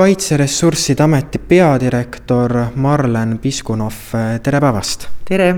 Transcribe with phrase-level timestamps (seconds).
[0.00, 3.96] Kaitseressursside Ameti peadirektor Marlen Piskunov,
[4.42, 5.02] tere päevast!
[5.28, 5.48] tere!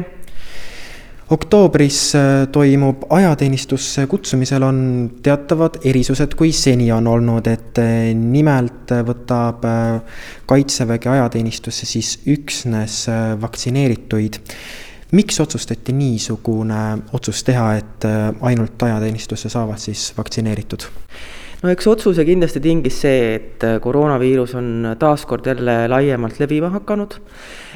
[1.30, 4.80] oktoobris äh, toimub ajateenistusse kutsumisel on
[5.22, 10.18] teatavad erisused, kui seni on olnud, et äh, nimelt võtab äh,
[10.50, 13.04] Kaitsevägi ajateenistusse siis üksnes
[13.44, 14.40] vaktsineerituid.
[15.12, 16.82] miks otsustati niisugune
[17.12, 18.08] otsus teha, et
[18.40, 20.88] ainult ajateenistusse saavad siis vaktsineeritud?
[21.62, 27.14] No eks otsuse kindlasti tingis see, et koroonaviirus on taas kord jälle laiemalt levima hakanud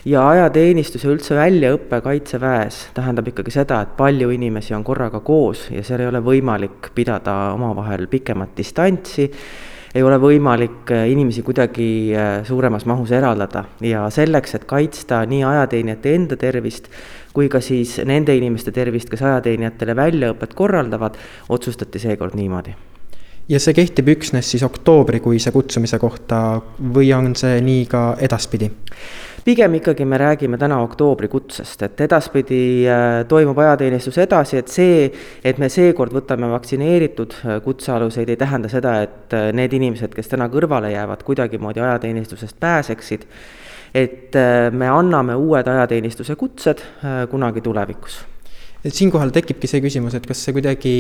[0.07, 5.69] ja ajateenistus ja üldse väljaõpe Kaitseväes tähendab ikkagi seda, et palju inimesi on korraga koos
[5.75, 9.29] ja seal ei ole võimalik pidada omavahel pikemat distantsi,
[9.97, 13.65] ei ole võimalik äh, inimesi kuidagi äh, suuremas mahus eraldada.
[13.81, 16.91] Ja selleks, et kaitsta nii ajateenijate enda tervist
[17.37, 21.17] kui ka siis nende inimeste tervist, kes ajateenijatele väljaõpet korraldavad,
[21.53, 22.77] otsustati seekord niimoodi
[23.49, 26.61] ja see kehtib üksnes siis oktoobrikuise kutsumise kohta
[26.95, 28.71] või on see nii ka edaspidi?
[29.47, 35.05] pigem ikkagi me räägime täna oktoobrikutsest, et edaspidi äh, toimub ajateenistus edasi, et see,
[35.47, 40.35] et me seekord võtame vaktsineeritud äh, kutsealuseid, ei tähenda seda, et äh, need inimesed, kes
[40.35, 43.31] täna kõrvale jäävad, kuidagimoodi ajateenistusest pääseksid.
[43.95, 44.35] et
[44.73, 46.83] me anname uued ajateenistuse kutsed
[47.31, 48.19] kunagi tulevikus
[48.87, 50.95] et siinkohal tekibki see küsimus, et kas see kuidagi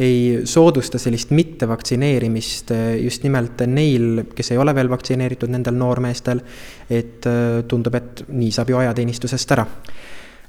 [0.00, 6.40] ei soodusta sellist mittevaktsineerimist eh, just nimelt neil, kes ei ole veel vaktsineeritud, nendel noormeestel,
[6.88, 9.66] et eh, tundub, et nii saab ju ajateenistusest ära.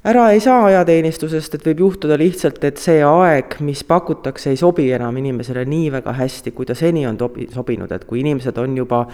[0.08, 4.88] Ära ei saa ajateenistusest, et võib juhtuda lihtsalt, et see aeg, mis pakutakse, ei sobi
[4.96, 8.74] enam inimesele nii väga hästi, kui ta seni on tobi-, sobinud, et kui inimesed on
[8.80, 9.04] juba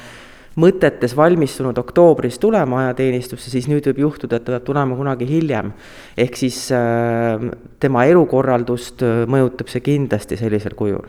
[0.57, 5.73] mõtetes valmistunud oktoobris tulema ajateenistusse, siis nüüd võib juhtuda, et ta peab tulema kunagi hiljem.
[6.17, 7.49] ehk siis äh,
[7.81, 11.09] tema elukorraldust äh, mõjutab see kindlasti sellisel kujul.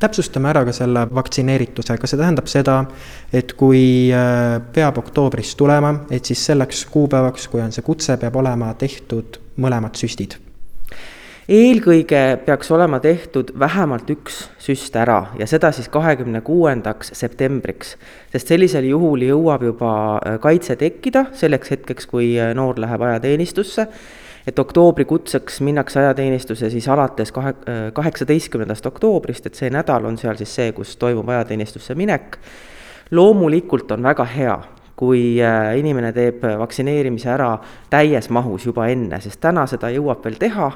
[0.00, 2.84] Täpsustame ära ka selle vaktsineerituse, kas see tähendab seda,
[3.32, 8.40] et kui äh, peab oktoobris tulema, et siis selleks kuupäevaks, kui on see kutse, peab
[8.40, 10.40] olema tehtud mõlemad süstid
[11.50, 17.96] eelkõige peaks olema tehtud vähemalt üks süst ära ja seda siis kahekümne kuuendaks septembriks,
[18.30, 23.86] sest sellisel juhul jõuab juba äh, kaitse tekkida selleks hetkeks, kui äh, noor läheb ajateenistusse,
[24.46, 30.38] et oktoobrikutseks minnakse ajateenistusse siis alates kahe, äh, kaheksateistkümnendast oktoobrist, et see nädal on seal
[30.38, 32.38] siis see, kus toimub ajateenistusse minek.
[33.10, 34.54] loomulikult on väga hea,
[34.96, 35.40] kui
[35.76, 37.54] inimene teeb vaktsineerimise ära
[37.90, 40.68] täies mahus juba enne, sest täna seda jõuab veel teha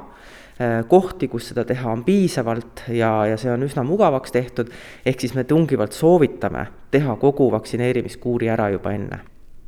[0.88, 4.68] kohti, kus seda teha on piisavalt ja, ja see on üsna mugavaks tehtud,
[5.06, 9.18] ehk siis me tungivalt soovitame teha kogu vaktsineerimiskuuri ära juba enne.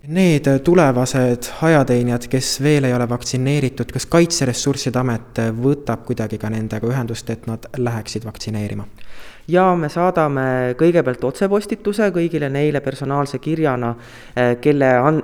[0.07, 6.87] Need tulevased ajateenijad, kes veel ei ole vaktsineeritud, kas Kaitseressursside Amet võtab kuidagi ka nendega
[6.87, 8.87] ühendust, et nad läheksid vaktsineerima?
[9.49, 13.93] ja me saadame kõigepealt otsepostituse kõigile neile personaalse kirjana,
[14.35, 15.23] äh, kelle an-,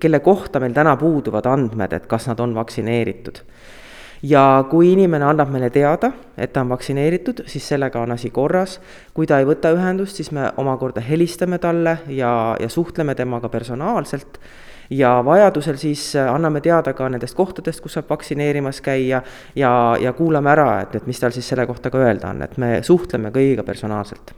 [0.00, 3.40] kelle kohta meil täna puuduvad andmed, et kas nad on vaktsineeritud
[4.22, 8.80] ja kui inimene annab meile teada, et ta on vaktsineeritud, siis sellega on asi korras.
[9.14, 14.38] kui ta ei võta ühendust, siis me omakorda helistame talle ja, ja suhtleme temaga personaalselt.
[14.90, 19.22] Ja vajadusel siis anname teada ka nendest kohtadest, kus saab vaktsineerimas käia
[19.56, 22.58] ja, ja kuulame ära, et, et mis tal siis selle kohta ka öelda on, et
[22.58, 24.34] me suhtleme kõigiga personaalselt.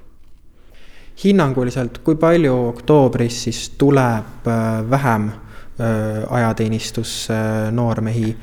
[1.25, 7.35] Hinnanguliselt, kui palju oktoobris siis tuleb äh, vähem äh, ajateenistusse
[7.71, 8.37] noormehi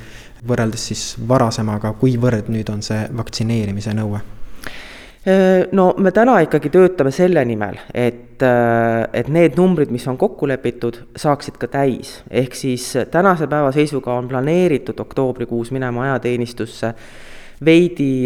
[0.48, 4.22] võrreldes siis varasemaga, kuivõrd nüüd on see vaktsineerimise nõue?
[5.78, 10.96] no me täna ikkagi töötame selle nimel, et, et need numbrid, mis on kokku lepitud,
[11.14, 12.16] saaksid ka täis.
[12.30, 16.94] ehk siis tänase päeva seisuga on planeeritud oktoobrikuus minema ajateenistusse
[17.62, 18.26] veidi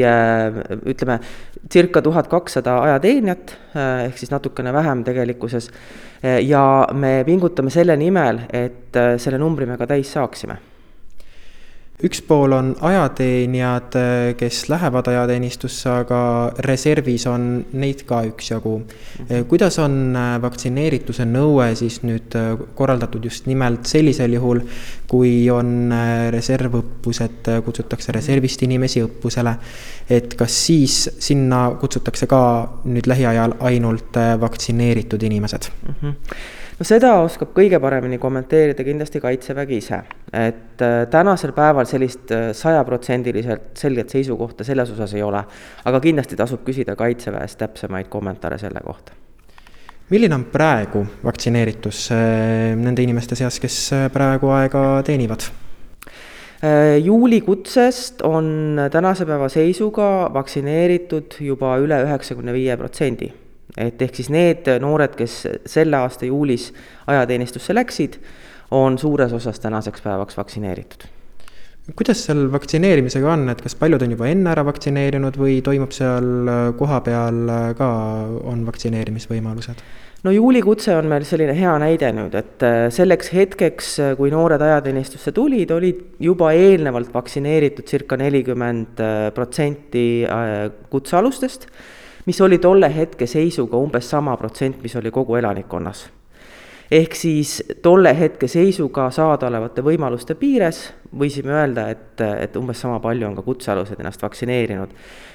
[0.87, 1.17] ütleme,
[1.67, 3.57] circa tuhat kakssada ajateenijat,
[4.05, 5.67] ehk siis natukene vähem tegelikkuses.
[6.47, 10.57] ja me pingutame selle nimel, et selle numbri me ka täis saaksime
[12.03, 13.95] üks pool on ajateenijad,
[14.37, 16.19] kes lähevad ajateenistusse, aga
[16.67, 17.45] reservis on
[17.79, 18.73] neid ka üksjagu.
[19.47, 22.35] kuidas on vaktsineerituse nõue siis nüüd
[22.75, 24.59] korraldatud just nimelt sellisel juhul,
[25.07, 25.93] kui on
[26.35, 29.55] reservõppused, kutsutakse reservist inimesi õppusele,
[30.09, 32.43] et kas siis sinna kutsutakse ka
[32.85, 35.95] nüüd lähiajal ainult vaktsineeritud inimesed mm?
[36.01, 40.01] -hmm no seda oskab kõige paremini kommenteerida kindlasti Kaitsevägi ise.
[40.33, 45.43] et äh, tänasel päeval sellist äh, sajaprotsendiliselt selget seisukohta selles osas ei ole,
[45.85, 49.13] aga kindlasti tasub küsida Kaitseväest täpsemaid kommentaare selle kohta.
[50.09, 55.51] milline on praegu vaktsineeritus äh, nende inimeste seas, kes praegu aega teenivad?
[57.03, 63.27] juulikutsest on tänase päeva seisuga vaktsineeritud juba üle üheksakümne viie protsendi
[63.77, 66.71] et ehk siis need noored, kes selle aasta juulis
[67.07, 68.17] ajateenistusse läksid,
[68.71, 71.05] on suures osas tänaseks päevaks vaktsineeritud.
[71.95, 76.49] Kuidas seal vaktsineerimisega on, et kas paljud on juba enne ära vaktsineerinud või toimub seal
[76.79, 77.43] kohapeal
[77.77, 77.91] ka,
[78.41, 79.83] on vaktsineerimisvõimalused?
[80.25, 84.61] no juulikutse on meil selline hea näide nüüd, et äh, selleks hetkeks, äh, kui noored
[84.65, 90.05] ajateenistusse tulid, olid juba eelnevalt vaktsineeritud circa nelikümmend äh, protsenti
[90.89, 91.69] kutsealustest,
[92.25, 96.07] mis oli tolle hetke seisuga umbes sama protsent, mis oli kogu elanikkonnas
[96.91, 100.81] ehk siis tolle hetke seisuga saadaolevate võimaluste piires
[101.17, 104.93] võisime öelda, et, et umbes sama palju on ka kutsealused ennast vaktsineerinud.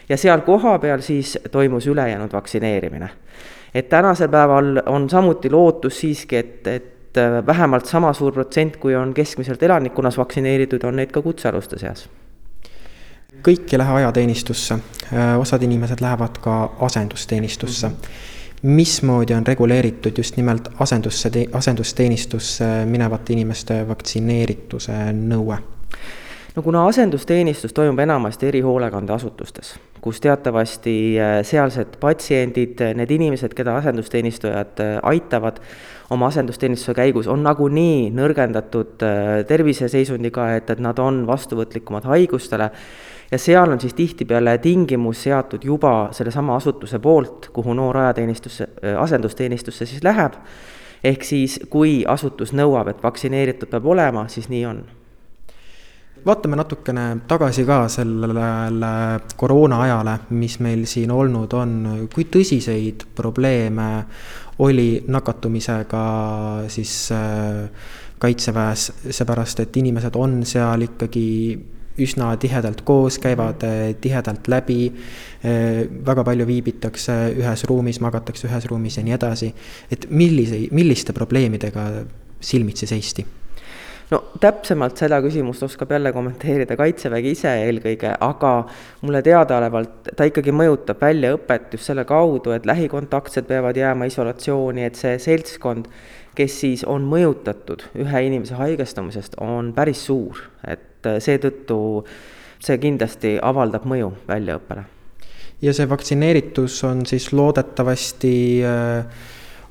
[0.08, 3.10] ja seal kohapeal siis toimus ülejäänud vaktsineerimine.
[3.74, 7.16] et tänasel päeval on samuti lootus siiski, et, et
[7.46, 12.08] vähemalt sama suur protsent, kui on keskmiselt elanikkonnas vaktsineeritud, on neid ka kutsealuste seas
[13.46, 14.78] kõik ei lähe ajateenistusse,
[15.38, 16.58] osad inimesed lähevad ka
[16.90, 17.94] asendusteenistusse mm.
[17.94, 18.28] -hmm
[18.62, 25.56] mismoodi on reguleeritud just nimelt asendusse, asendusteenistusse minevate inimeste vaktsineerituse nõue?
[26.56, 34.82] no kuna asendusteenistus toimub enamasti erihoolekandeasutustes, kus teatavasti äh, sealsed patsiendid, need inimesed, keda asendusteenistujad
[34.82, 35.60] äh, aitavad
[36.10, 42.70] oma asendusteenistuse käigus, on nagunii nõrgendatud äh, terviseseisundiga, et, et nad on vastuvõtlikumad haigustele
[43.30, 49.02] ja seal on siis tihtipeale tingimus seatud juba sellesama asutuse poolt, kuhu noor ajateenistusse, äh,
[49.02, 50.34] asendusteenistusse siis läheb,
[51.04, 54.82] ehk siis kui asutus nõuab, et vaktsineeritud peab olema, siis nii on.
[56.26, 58.48] Vaatame natukene tagasi ka sellele
[59.40, 61.72] koroona ajale, mis meil siin olnud on,
[62.12, 64.04] kui tõsiseid probleeme
[64.60, 66.04] oli nakatumisega
[66.68, 67.64] siis äh,
[68.20, 71.30] kaitseväes, seepärast et inimesed on seal ikkagi
[71.98, 74.92] üsna tihedalt koos, käivad eh, tihedalt läbi.
[75.42, 79.52] Eh, väga palju viibitakse ühes ruumis, magatakse ühes ruumis ja nii edasi.
[79.90, 81.90] et millise, milliste probleemidega
[82.40, 83.26] silmitsi seisti?
[84.10, 88.52] No täpsemalt seda küsimust oskab jälle kommenteerida Kaitsevägi ise eelkõige, aga
[89.02, 94.98] mulle teadaolevalt ta ikkagi mõjutab väljaõpet just selle kaudu, et lähikontaktsed peavad jääma isolatsiooni, et
[94.98, 95.88] see seltskond,
[96.34, 101.80] kes siis on mõjutatud ühe inimese haigestumisest, on päris suur, et et seetõttu
[102.60, 104.84] see kindlasti avaldab mõju väljaõppele.
[105.62, 108.34] ja see vaktsineeritus on siis loodetavasti
[108.64, 109.04] äh,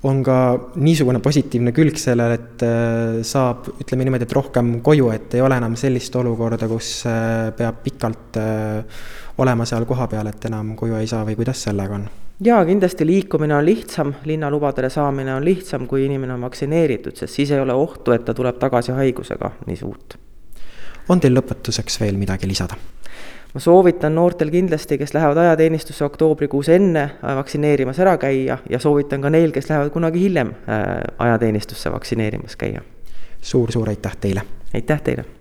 [0.07, 0.35] on ka
[0.79, 5.57] niisugune positiivne külg sellele, et äh, saab, ütleme niimoodi, et rohkem koju, et ei ole
[5.59, 6.93] enam sellist olukorda, kus
[7.57, 8.39] peab pikalt
[9.39, 12.07] olema seal kohapeal, et enam koju ei saa või kuidas sellega on?
[12.39, 17.51] jaa, kindlasti liikumine on lihtsam, linnalubadele saamine on lihtsam, kui inimene on vaktsineeritud, sest siis
[17.51, 20.19] ei ole ohtu, et ta tuleb tagasi haigusega nii suurt
[21.09, 22.77] on teil lõpetuseks veel midagi lisada?
[23.53, 29.21] Ma soovitan noortel kindlasti, kes lähevad ajateenistusse oktoobrikuus enne äh, vaktsineerimas ära käia ja soovitan
[29.21, 30.85] ka neil, kes lähevad kunagi hiljem äh,
[31.17, 33.41] ajateenistusse vaktsineerimas käia suur,.
[33.41, 34.41] suur-suur aitäh teile!
[34.73, 35.38] aitäh teile!